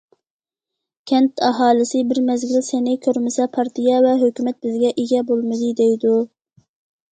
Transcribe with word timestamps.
كەنت 1.11 1.43
ئاھالىسى 1.47 2.01
بىر 2.13 2.21
مەزگىل 2.31 2.65
سېنى 2.69 2.97
كۆرمىسە، 3.05 3.47
پارتىيە 3.59 4.01
ۋە 4.07 4.17
ھۆكۈمەت 4.25 4.61
بىزگە 4.67 4.93
ئىگە 5.05 5.23
بولمىدى، 5.31 5.73
دەيدۇ. 5.85 6.19